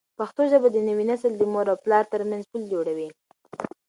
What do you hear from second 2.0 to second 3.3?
ترمنځ پل جوړوي.